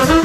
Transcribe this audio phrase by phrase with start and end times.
[0.00, 0.16] Selamat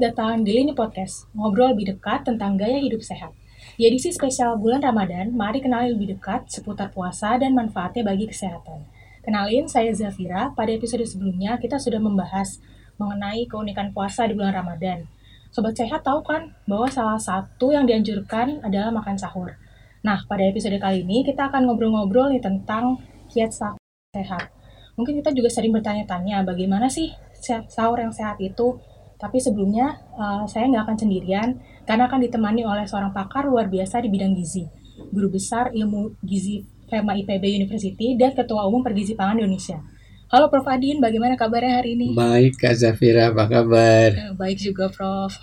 [0.00, 3.36] datang di Lini Podcast, ngobrol lebih dekat tentang gaya hidup sehat.
[3.76, 8.88] Di edisi spesial bulan Ramadan, mari kenali lebih dekat seputar puasa dan manfaatnya bagi kesehatan.
[9.20, 10.48] Kenalin, saya Zafira.
[10.56, 12.56] Pada episode sebelumnya, kita sudah membahas
[12.96, 15.04] mengenai keunikan puasa di bulan Ramadan.
[15.52, 19.52] Sobat sehat tahu kan bahwa salah satu yang dianjurkan adalah makan sahur.
[20.00, 22.96] Nah, pada episode kali ini kita akan ngobrol-ngobrol nih tentang
[23.28, 23.80] kiat sahur
[24.16, 24.48] sehat.
[24.96, 27.12] Mungkin kita juga sering bertanya-tanya bagaimana sih
[27.68, 28.80] sahur yang sehat itu
[29.22, 31.48] tapi sebelumnya, uh, saya nggak akan sendirian
[31.86, 34.66] karena akan ditemani oleh seorang pakar luar biasa di bidang gizi,
[35.14, 39.78] guru besar ilmu gizi FEMA IPB University dan Ketua Umum Pergizi Pangan Indonesia.
[40.32, 40.64] Halo Prof.
[40.64, 42.16] Adin, bagaimana kabarnya hari ini?
[42.16, 44.16] Baik Kak Zafira, apa kabar?
[44.16, 45.36] Uh, baik juga Prof.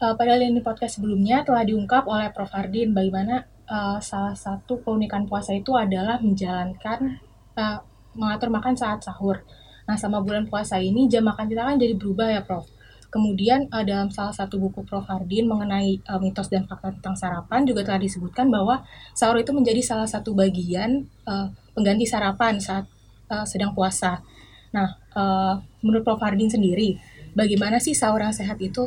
[0.00, 2.48] Uh, pada lini podcast sebelumnya telah diungkap oleh Prof.
[2.56, 7.20] Adin bagaimana uh, salah satu keunikan puasa itu adalah menjalankan
[7.52, 7.84] uh,
[8.16, 9.44] mengatur makan saat sahur.
[9.84, 12.64] Nah, sama bulan puasa ini jam makan kita kan jadi berubah ya, Prof.
[13.12, 15.04] Kemudian uh, dalam salah satu buku Prof.
[15.04, 19.84] Hardin mengenai uh, mitos dan fakta tentang sarapan juga telah disebutkan bahwa sahur itu menjadi
[19.84, 22.88] salah satu bagian uh, pengganti sarapan saat
[23.28, 24.24] uh, sedang puasa.
[24.70, 26.22] Nah, uh, menurut Prof.
[26.22, 26.98] Hardin sendiri,
[27.34, 28.86] bagaimana sih sahur yang sehat itu?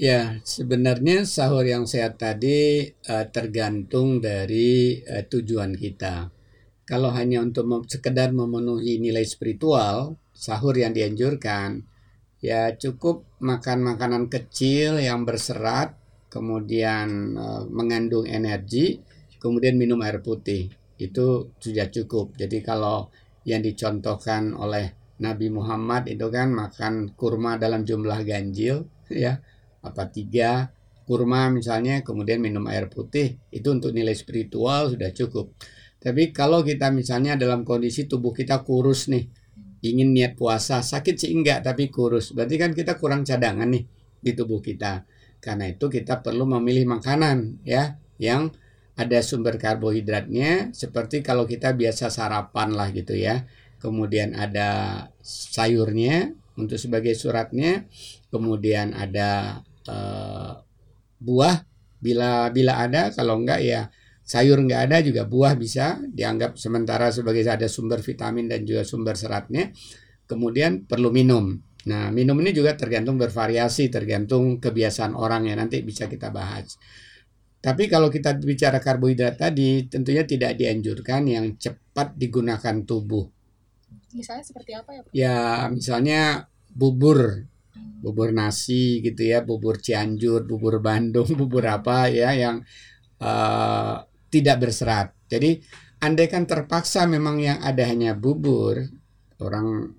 [0.00, 6.32] Ya, sebenarnya sahur yang sehat tadi uh, tergantung dari uh, tujuan kita.
[6.88, 11.84] Kalau hanya untuk mem sekedar memenuhi nilai spiritual, sahur yang dianjurkan
[12.40, 15.94] ya cukup makan makanan kecil yang berserat,
[16.32, 19.04] kemudian uh, mengandung energi,
[19.36, 20.72] kemudian minum air putih.
[20.96, 22.36] Itu sudah cukup.
[22.40, 23.12] Jadi kalau
[23.44, 29.40] yang dicontohkan oleh Nabi Muhammad itu kan makan kurma dalam jumlah ganjil ya
[29.84, 30.72] apa tiga
[31.04, 35.52] kurma misalnya kemudian minum air putih itu untuk nilai spiritual sudah cukup
[36.00, 39.28] tapi kalau kita misalnya dalam kondisi tubuh kita kurus nih
[39.80, 42.36] ingin niat puasa, sakit sih enggak tapi kurus.
[42.36, 43.84] Berarti kan kita kurang cadangan nih
[44.20, 45.04] di tubuh kita.
[45.40, 48.52] Karena itu kita perlu memilih makanan ya yang
[49.00, 53.48] ada sumber karbohidratnya seperti kalau kita biasa sarapan lah gitu ya.
[53.80, 57.88] Kemudian ada sayurnya untuk sebagai suratnya,
[58.28, 60.60] kemudian ada uh,
[61.16, 61.64] buah
[61.96, 63.88] bila bila ada, kalau enggak ya
[64.20, 69.16] sayur nggak ada juga buah bisa dianggap sementara sebagai ada sumber vitamin dan juga sumber
[69.16, 69.72] seratnya.
[70.28, 71.58] Kemudian perlu minum.
[71.90, 76.76] Nah, minum ini juga tergantung bervariasi, tergantung kebiasaan orang ya nanti bisa kita bahas.
[77.60, 83.28] Tapi kalau kita bicara karbohidrat tadi, tentunya tidak dianjurkan yang cepat digunakan tubuh.
[84.16, 85.02] Misalnya seperti apa ya?
[85.12, 85.38] Ya,
[85.68, 87.44] misalnya bubur,
[88.00, 92.64] bubur nasi gitu ya, bubur Cianjur, bubur Bandung, bubur apa ya yang
[93.20, 95.12] uh, tidak berserat.
[95.28, 95.60] Jadi
[96.00, 98.88] andaikan terpaksa memang yang ada hanya bubur,
[99.36, 99.92] orang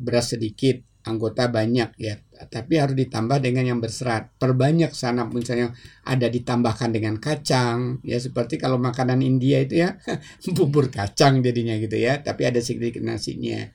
[0.00, 2.16] beras sedikit, anggota banyak ya,
[2.48, 4.32] tapi harus ditambah dengan yang berserat.
[4.40, 8.16] Perbanyak sana misalnya ada ditambahkan dengan kacang, ya.
[8.16, 10.00] Seperti kalau makanan India itu ya
[10.56, 13.68] bubur kacang jadinya gitu ya, tapi ada sedikit nasinya.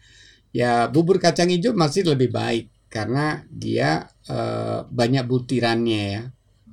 [0.55, 4.37] Ya bubur kacang hijau masih lebih baik karena dia e,
[4.87, 6.21] banyak butirannya ya.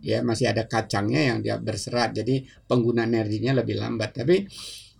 [0.03, 2.15] Ya masih ada kacangnya yang dia berserat.
[2.15, 4.23] Jadi penggunaan energinya lebih lambat.
[4.23, 4.47] Tapi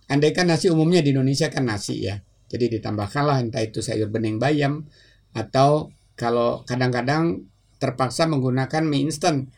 [0.07, 2.19] andaikan nasi umumnya di Indonesia kan nasi ya.
[2.47, 4.85] Jadi ditambahkanlah entah itu sayur bening bayam
[5.33, 7.45] atau kalau kadang-kadang
[7.81, 9.49] terpaksa menggunakan mie instan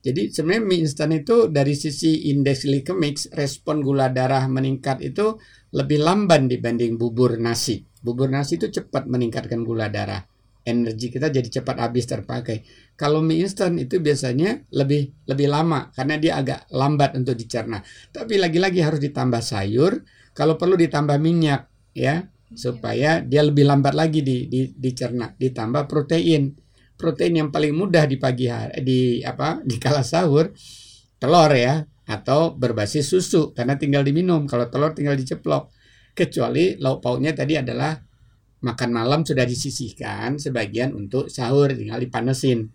[0.00, 5.36] jadi sebenarnya mie instan itu dari sisi indeks glikemik respon gula darah meningkat itu
[5.76, 7.84] lebih lamban dibanding bubur nasi.
[8.00, 10.24] Bubur nasi itu cepat meningkatkan gula darah.
[10.64, 12.64] Energi kita jadi cepat habis terpakai.
[12.96, 17.84] Kalau mie instan itu biasanya lebih lebih lama karena dia agak lambat untuk dicerna.
[18.08, 20.00] Tapi lagi-lagi harus ditambah sayur,
[20.32, 22.24] kalau perlu ditambah minyak ya
[22.54, 25.32] supaya dia lebih lambat lagi di, di dicerna.
[25.34, 26.54] Ditambah protein.
[26.98, 30.52] Protein yang paling mudah di pagi hari di apa di kala sahur
[31.20, 34.44] telur ya atau berbasis susu karena tinggal diminum.
[34.50, 35.72] Kalau telur tinggal diceplok.
[36.10, 37.94] Kecuali lauk pauknya tadi adalah
[38.60, 42.68] makan malam sudah disisihkan sebagian untuk sahur tinggal dipanesin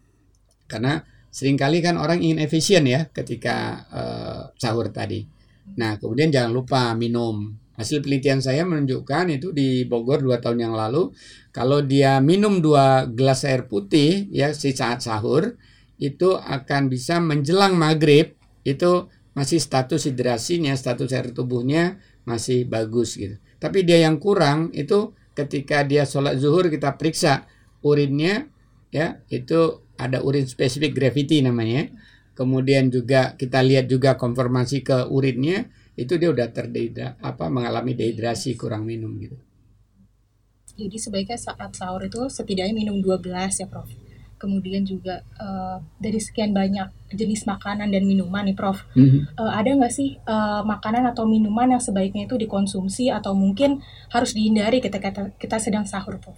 [0.66, 5.30] karena sering kali kan orang ingin efisien ya ketika uh, sahur tadi
[5.78, 10.74] nah kemudian jangan lupa minum hasil penelitian saya menunjukkan itu di Bogor dua tahun yang
[10.76, 11.12] lalu
[11.52, 15.60] kalau dia minum dua gelas air putih ya si saat sahur
[16.00, 18.36] itu akan bisa menjelang maghrib
[18.68, 23.38] itu masih status hidrasinya status air tubuhnya masih bagus gitu.
[23.60, 27.46] Tapi dia yang kurang itu ketika dia sholat zuhur kita periksa
[27.84, 28.48] urinnya
[28.90, 31.92] ya itu ada urin spesifik gravity namanya.
[32.36, 38.60] Kemudian juga kita lihat juga konfirmasi ke urinnya, itu dia udah terdehidra apa mengalami dehidrasi
[38.60, 39.40] kurang minum gitu.
[40.76, 43.88] Jadi sebaiknya saat sahur itu setidaknya minum dua gelas ya Prof.
[44.36, 48.84] Kemudian juga uh, dari sekian banyak jenis makanan dan minuman nih Prof.
[48.92, 49.40] Mm-hmm.
[49.40, 53.80] Uh, ada nggak sih uh, makanan atau minuman yang sebaiknya itu dikonsumsi atau mungkin
[54.12, 56.36] harus dihindari ketika kita sedang sahur Prof?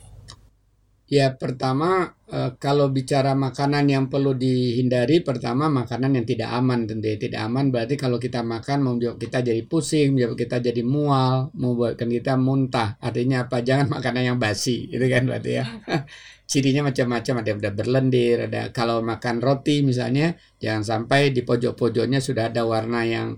[1.07, 7.15] Ya pertama eh, kalau bicara makanan yang perlu dihindari pertama makanan yang tidak aman tentu
[7.15, 12.11] tidak aman berarti kalau kita makan membuat kita jadi pusing, membuat kita jadi mual, membuatkan
[12.11, 12.99] kita muntah.
[12.99, 13.63] Artinya apa?
[13.67, 15.65] Jangan makanan yang basi, itu kan berarti ya.
[16.51, 22.51] Cirinya macam-macam ada udah berlendir, ada kalau makan roti misalnya jangan sampai di pojok-pojoknya sudah
[22.51, 23.35] ada warna yang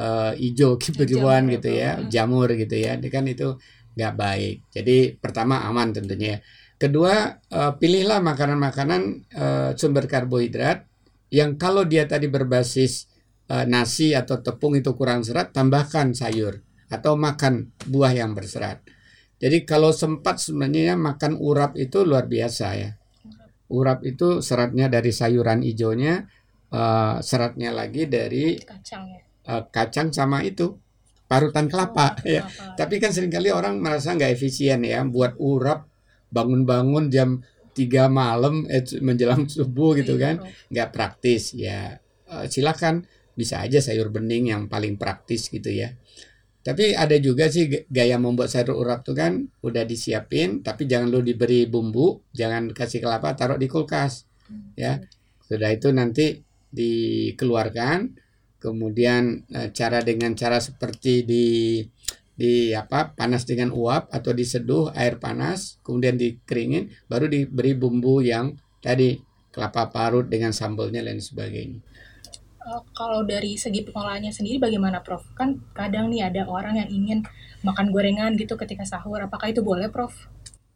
[0.00, 3.00] uh, hijau kebiruan gitu ya, jamur gitu ya.
[3.08, 3.56] Kan itu
[3.96, 4.56] nggak baik.
[4.68, 6.40] Jadi pertama aman tentunya.
[6.76, 9.02] Kedua, uh, pilihlah makanan-makanan
[9.32, 10.84] uh, sumber karbohidrat
[11.32, 13.08] yang kalau dia tadi berbasis
[13.48, 16.60] uh, nasi atau tepung itu kurang serat, tambahkan sayur
[16.92, 18.84] atau makan buah yang berserat.
[19.40, 22.90] Jadi kalau sempat sebenarnya ya, makan urap itu luar biasa ya.
[23.72, 26.28] Urap itu seratnya dari sayuran hijaunya,
[26.76, 29.20] uh, seratnya lagi dari kacang ya.
[29.46, 30.76] Uh, kacang sama itu
[31.24, 32.44] parutan kelapa oh, ya.
[32.44, 32.76] Kelapa.
[32.78, 35.95] Tapi kan sering kali orang merasa nggak efisien ya buat urap
[36.32, 37.42] bangun-bangun jam
[37.76, 40.34] tiga malam eh, menjelang subuh gitu iya, kan
[40.72, 42.00] nggak praktis ya
[42.30, 43.04] uh, silakan
[43.36, 45.92] bisa aja sayur bening yang paling praktis gitu ya.
[46.64, 51.22] Tapi ada juga sih gaya membuat sayur urap tuh kan udah disiapin tapi jangan lu
[51.22, 54.98] diberi bumbu jangan kasih kelapa taruh di kulkas hmm, ya.
[55.46, 58.18] sudah itu nanti dikeluarkan
[58.58, 61.46] kemudian eh, cara dengan cara seperti di
[62.36, 68.54] di apa panas dengan uap atau diseduh air panas kemudian dikeringin baru diberi bumbu yang
[68.84, 69.18] tadi
[69.56, 71.80] kelapa parut dengan sambalnya dan sebagainya.
[72.60, 75.24] Uh, kalau dari segi pengolahannya sendiri bagaimana Prof?
[75.32, 77.18] Kan kadang nih ada orang yang ingin
[77.64, 80.12] makan gorengan gitu ketika sahur, apakah itu boleh Prof?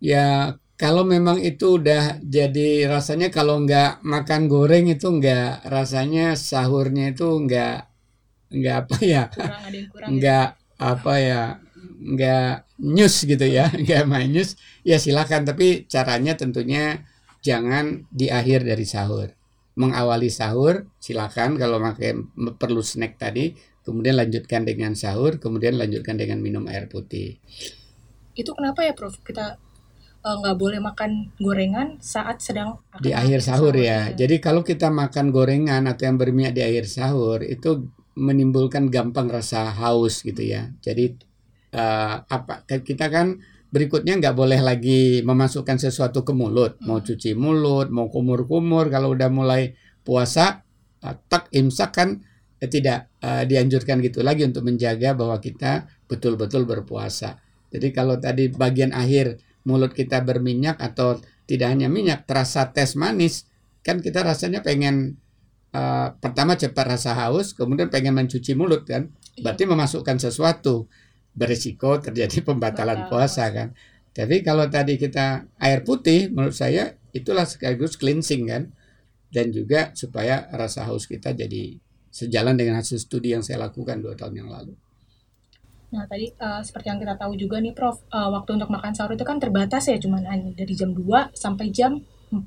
[0.01, 7.13] Ya kalau memang itu udah jadi rasanya kalau nggak makan goreng itu nggak rasanya sahurnya
[7.13, 7.85] itu nggak
[8.51, 10.41] nggak apa ya kurang, ada yang kurang ya?
[10.81, 11.43] Apa ya
[12.01, 15.45] nggak news gitu ya nggak main news ya silakan.
[15.45, 17.05] Tapi caranya tentunya
[17.45, 19.37] jangan di akhir dari sahur.
[19.77, 22.17] Mengawali sahur silakan kalau pakai
[22.57, 27.37] perlu snack tadi kemudian lanjutkan dengan sahur kemudian lanjutkan dengan minum air putih.
[28.33, 29.21] Itu kenapa ya prof?
[29.21, 29.57] Kita
[30.25, 34.13] eh, nggak uh, boleh makan gorengan saat sedang di akhir sahur, sahur ya.
[34.13, 37.89] ya jadi kalau kita makan gorengan atau yang berminyak di akhir sahur itu
[38.21, 40.69] menimbulkan gampang rasa haus gitu ya.
[40.85, 41.17] Jadi
[41.73, 43.41] uh, apa kita kan
[43.71, 47.07] berikutnya nggak boleh lagi memasukkan sesuatu ke mulut, mau hmm.
[47.07, 49.73] cuci mulut, mau kumur-kumur kalau udah mulai
[50.05, 50.67] puasa
[51.07, 52.21] uh, tak imsak kan
[52.59, 57.39] eh, tidak uh, dianjurkan gitu lagi untuk menjaga bahwa kita betul-betul berpuasa.
[57.71, 63.47] Jadi kalau tadi bagian akhir mulut kita berminyak atau tidak hanya minyak terasa tes manis,
[63.87, 65.23] kan kita rasanya pengen
[65.75, 69.43] uh, pertama cepat rasa haus, kemudian pengen mencuci mulut kan, iya.
[69.47, 70.91] berarti memasukkan sesuatu
[71.35, 73.75] berisiko terjadi pembatalan puasa kan.
[74.11, 78.63] Tapi kalau tadi kita air putih, menurut saya itulah sekaligus cleansing kan,
[79.31, 81.79] dan juga supaya rasa haus kita jadi
[82.11, 84.75] sejalan dengan hasil studi yang saya lakukan dua tahun yang lalu.
[85.91, 89.15] Nah tadi uh, seperti yang kita tahu juga nih Prof, uh, waktu untuk makan sahur
[89.15, 90.23] itu kan terbatas ya, cuman
[90.55, 91.99] dari jam 2 sampai jam
[92.31, 92.39] 4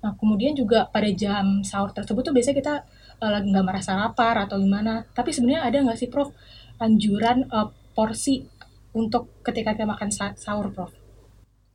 [0.00, 2.74] Nah, kemudian juga pada jam sahur tersebut tuh biasanya kita
[3.20, 5.04] uh, lagi nggak merasa lapar atau gimana.
[5.12, 6.32] Tapi sebenarnya ada nggak sih, Prof,
[6.80, 8.48] anjuran uh, porsi
[8.96, 10.92] untuk ketika kita makan sahur, Prof?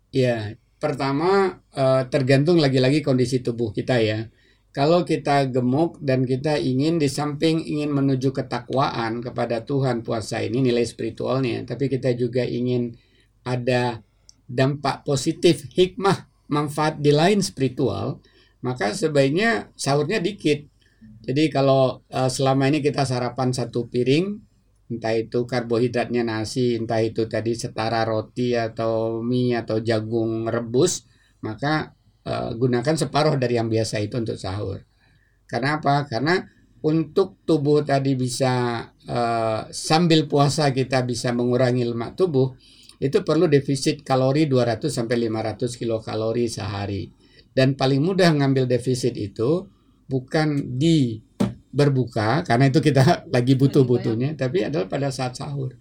[0.10, 4.26] Ya, pertama uh, tergantung lagi-lagi kondisi tubuh kita ya.
[4.76, 10.60] Kalau kita gemuk dan kita ingin di samping ingin menuju ketakwaan kepada Tuhan puasa ini
[10.60, 12.92] nilai spiritualnya, tapi kita juga ingin
[13.48, 14.04] ada
[14.52, 18.22] dampak positif hikmah manfaat di lain spiritual,
[18.62, 20.66] maka sebaiknya sahurnya dikit.
[21.26, 24.38] Jadi kalau uh, selama ini kita sarapan satu piring,
[24.94, 31.10] entah itu karbohidratnya nasi, entah itu tadi setara roti atau mie atau jagung rebus,
[31.42, 34.86] maka uh, gunakan separuh dari yang biasa itu untuk sahur.
[35.50, 36.06] Karena apa?
[36.06, 36.42] Karena
[36.86, 42.54] untuk tubuh tadi bisa uh, sambil puasa kita bisa mengurangi lemak tubuh,
[43.00, 47.12] itu perlu defisit kalori 200 sampai 500 kilokalori sehari.
[47.56, 49.68] Dan paling mudah ngambil defisit itu
[50.08, 51.20] bukan di
[51.76, 53.04] berbuka karena itu kita
[53.36, 55.76] lagi butuh-butuhnya, tapi adalah pada saat sahur.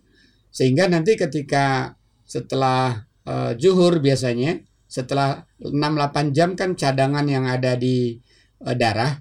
[0.54, 8.16] Sehingga nanti ketika setelah uh, juhur biasanya setelah 6-8 jam kan cadangan yang ada di
[8.62, 9.18] uh, darah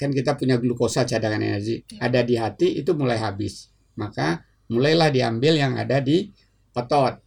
[0.00, 2.08] kan kita punya glukosa cadangan energi Ya.
[2.08, 3.68] ada di hati itu mulai habis
[4.00, 6.32] maka mulailah diambil yang ada di
[6.74, 7.18] otot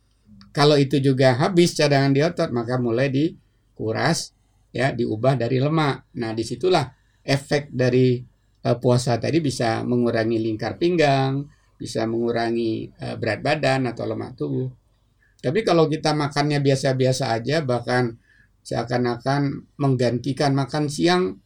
[0.53, 4.31] kalau itu juga habis cadangan di otot maka mulai dikuras
[4.73, 6.85] ya diubah dari lemak nah di situlah
[7.23, 8.21] efek dari
[8.63, 11.43] eh, puasa tadi bisa mengurangi lingkar pinggang
[11.75, 14.69] bisa mengurangi eh, berat badan atau lemak tubuh
[15.43, 18.15] tapi kalau kita makannya biasa-biasa aja bahkan
[18.63, 21.43] seakan-akan menggantikan makan siang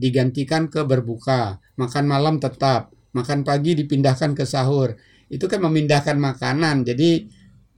[0.00, 4.96] digantikan ke berbuka, makan malam tetap, makan pagi dipindahkan ke sahur.
[5.28, 6.88] Itu kan memindahkan makanan.
[6.88, 7.28] Jadi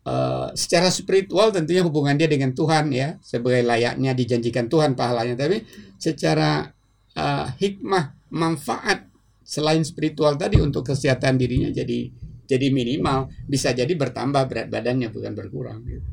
[0.07, 5.35] eh, secara spiritual tentunya hubungan dia dengan Tuhan ya, sebagai layaknya dijanjikan Tuhan pahalanya.
[5.35, 5.63] Tapi
[5.99, 6.71] secara
[7.15, 9.07] eh, hikmah, manfaat
[9.43, 12.09] selain spiritual tadi untuk kesehatan dirinya jadi
[12.47, 15.81] jadi minimal, bisa jadi bertambah berat badannya bukan berkurang.
[15.89, 16.05] gitu.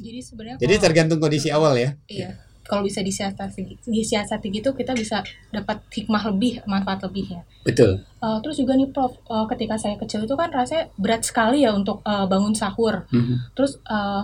[0.00, 1.90] Jadi sebenarnya Jadi tergantung kondisi awal ya.
[2.08, 2.40] Iya.
[2.64, 5.20] Kalau bisa disiasati, disiasati gitu kita bisa
[5.52, 7.42] dapat hikmah lebih, manfaat lebih ya.
[7.60, 8.00] Betul.
[8.00, 11.76] Eh, terus juga nih Prof, eh, ketika saya kecil itu kan rasanya berat sekali ya
[11.76, 13.04] untuk eh, bangun sahur.
[13.12, 13.52] Mhm.
[13.52, 14.22] Terus eh,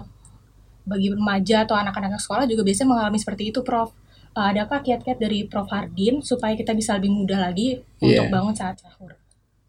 [0.88, 3.92] bagi remaja atau anak-anak sekolah juga biasanya mengalami seperti itu Prof.
[4.30, 8.32] Eh, adakah kiat-kiat dari Prof Hardin supaya kita bisa lebih mudah lagi untuk Iya.
[8.32, 9.18] bangun saat sahur?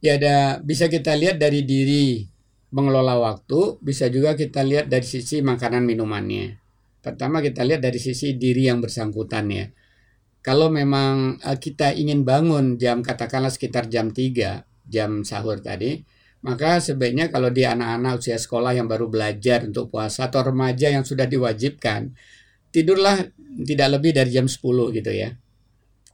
[0.01, 2.25] Ya ada bisa kita lihat dari diri
[2.71, 6.60] mengelola waktu, bisa juga kita lihat dari sisi makanan minumannya.
[7.01, 9.65] Pertama kita lihat dari sisi diri yang bersangkutan ya.
[10.41, 16.01] Kalau memang eh, kita ingin bangun jam katakanlah sekitar jam 3, jam sahur tadi,
[16.41, 21.05] maka sebaiknya kalau di anak-anak usia sekolah yang baru belajar untuk puasa atau remaja yang
[21.05, 22.13] sudah diwajibkan,
[22.73, 23.29] tidurlah
[23.65, 24.57] tidak lebih dari jam 10
[24.97, 25.29] gitu ya.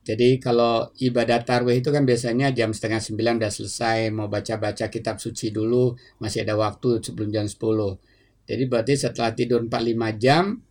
[0.07, 5.19] Jadi kalau ibadah tarwih itu kan biasanya jam setengah sembilan udah selesai, mau baca-baca kitab
[5.19, 8.47] suci dulu, masih ada waktu sebelum jam 10.
[8.47, 10.63] Jadi berarti setelah tidur 4-5 jam,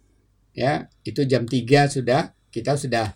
[0.57, 3.13] ya itu jam 3 sudah, kita sudah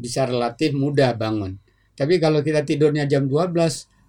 [0.00, 1.60] bisa relatif mudah bangun.
[1.92, 3.52] Tapi kalau kita tidurnya jam 12,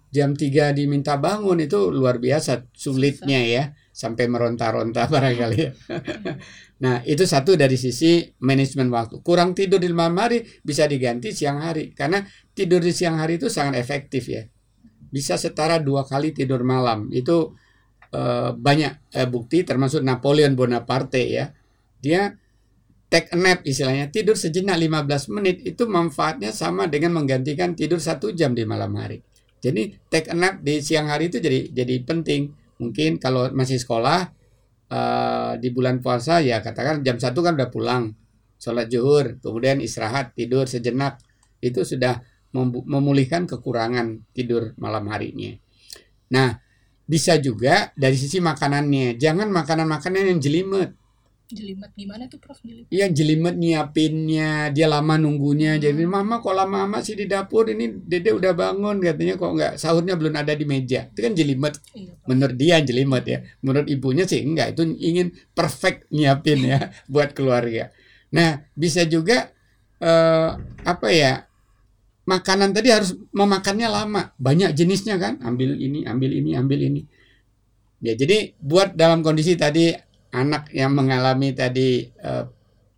[0.08, 5.72] jam 3 diminta bangun itu luar biasa sulitnya ya, sampai meronta-ronta barangkali ya.
[6.80, 9.20] Nah, itu satu dari sisi manajemen waktu.
[9.20, 11.92] Kurang tidur di malam hari bisa diganti siang hari.
[11.92, 12.24] Karena
[12.56, 14.48] tidur di siang hari itu sangat efektif ya.
[15.12, 17.12] Bisa setara dua kali tidur malam.
[17.12, 17.52] Itu
[18.16, 21.52] eh, banyak eh, bukti termasuk Napoleon Bonaparte ya.
[22.00, 22.32] Dia
[23.10, 24.08] take a nap istilahnya.
[24.08, 29.20] Tidur sejenak 15 menit itu manfaatnya sama dengan menggantikan tidur satu jam di malam hari.
[29.60, 32.54] Jadi take a nap di siang hari itu jadi jadi penting.
[32.80, 34.30] Mungkin kalau masih sekolah
[34.88, 38.16] eh, di bulan puasa ya katakan jam satu kan udah pulang
[38.60, 41.16] sholat zuhur kemudian istirahat tidur sejenak
[41.64, 42.20] itu sudah
[42.52, 45.56] memulihkan kekurangan tidur malam harinya
[46.28, 46.60] nah
[47.08, 50.94] bisa juga dari sisi makanannya jangan makanan-makanan yang jelimet
[51.50, 52.62] Jelimet gimana tuh Prof?
[52.62, 52.86] Jelimet?
[52.94, 55.76] Iya jelimet nyiapinnya dia lama nunggunya.
[55.76, 56.14] Jadi Hmm.
[56.14, 57.66] mama kok lama-lama sih di dapur?
[57.66, 59.72] Ini dede udah bangun katanya kok nggak?
[59.74, 61.10] Sahurnya belum ada di meja.
[61.10, 61.74] Itu kan jelimet.
[61.92, 62.26] Iya, Prof.
[62.30, 63.38] menurut dia jelimet ya.
[63.60, 66.78] Menurut ibunya sih enggak itu ingin perfect nyiapin ya
[67.12, 67.90] buat keluarga.
[68.30, 69.50] Nah bisa juga
[69.98, 70.50] eh,
[70.86, 71.44] apa ya
[72.24, 74.30] makanan tadi harus memakannya lama.
[74.38, 75.42] Banyak jenisnya kan.
[75.42, 77.02] Ambil ini ambil ini ambil ini.
[78.00, 79.92] Ya jadi buat dalam kondisi tadi
[80.30, 82.44] anak yang mengalami tadi eh,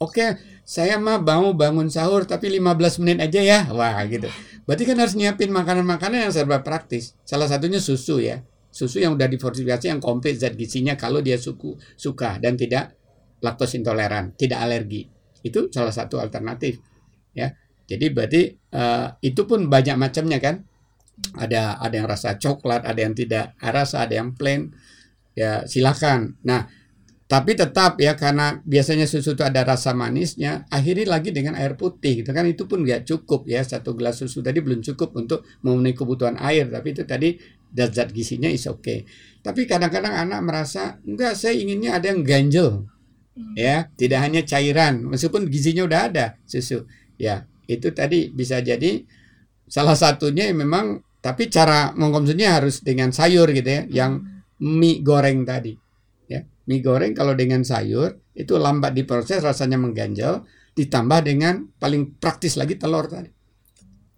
[0.01, 3.61] oke saya mah mau bangun sahur tapi 15 menit aja ya.
[3.75, 4.31] Wah gitu.
[4.63, 7.19] Berarti kan harus nyiapin makanan-makanan yang serba praktis.
[7.27, 8.47] Salah satunya susu ya.
[8.73, 12.97] Susu yang udah difortifikasi yang komplit zat gizinya kalau dia suku suka dan tidak
[13.43, 15.11] laktos intoleran tidak alergi.
[15.43, 16.79] Itu salah satu alternatif
[17.35, 17.53] ya.
[17.85, 20.63] Jadi berarti eh, itu pun banyak macamnya kan.
[21.37, 24.73] Ada ada yang rasa coklat ada yang tidak rasa ada yang plain.
[25.35, 26.39] Ya silakan.
[26.47, 26.71] Nah
[27.33, 32.21] tapi tetap ya karena biasanya susu itu ada rasa manisnya akhiri lagi dengan air putih
[32.21, 32.45] gitu kan.
[32.45, 36.69] Itu pun nggak cukup ya satu gelas susu tadi belum cukup untuk memenuhi kebutuhan air.
[36.69, 37.41] Tapi itu tadi
[37.73, 39.09] zat gizinya is oke
[39.43, 42.87] tapi kadang-kadang anak merasa enggak saya inginnya ada yang ganjel.
[43.33, 43.57] Hmm.
[43.57, 46.85] ya tidak hanya cairan meskipun gizinya udah ada susu.
[47.17, 49.09] Ya itu tadi bisa jadi
[49.65, 54.21] salah satunya memang tapi cara mengkonsumsinya harus dengan sayur gitu ya yang
[54.61, 55.82] mie goreng tadi
[56.69, 62.79] mie goreng kalau dengan sayur itu lambat diproses rasanya mengganjal ditambah dengan paling praktis lagi
[62.79, 63.29] telur tadi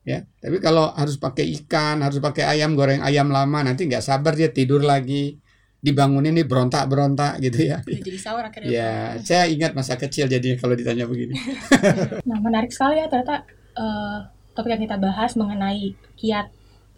[0.04, 4.36] ya tapi kalau harus pakai ikan harus pakai ayam goreng ayam lama nanti nggak sabar
[4.36, 5.40] dia tidur lagi
[5.84, 8.68] dibangunin nih berontak berontak gitu ya jadi sahur akhirnya.
[8.68, 11.36] ya saya ingat masa kecil jadinya kalau ditanya begini
[12.28, 13.44] Nah, menarik sekali ya ternyata
[13.76, 14.18] eh,
[14.56, 16.48] topik yang kita bahas mengenai kiat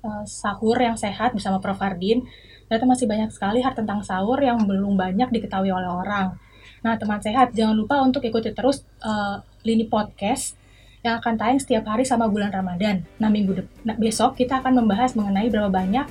[0.06, 1.82] eh, sahur yang sehat bersama Prof.
[1.82, 2.22] Hardin.
[2.66, 6.34] Ternyata masih banyak sekali hal tentang sahur yang belum banyak diketahui oleh orang.
[6.82, 10.58] Nah, teman sehat, jangan lupa untuk ikuti terus eh, lini podcast
[11.06, 13.06] yang akan tayang setiap hari sama bulan Ramadan.
[13.22, 16.06] Nah, minggu nah, besok kita akan membahas mengenai berapa banyak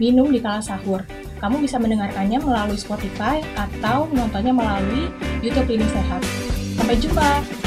[0.00, 1.04] minum di kala sahur.
[1.38, 5.12] Kamu bisa mendengarkannya melalui Spotify atau menontonnya melalui
[5.44, 6.22] YouTube Ini Sehat.
[6.78, 7.57] Sampai jumpa!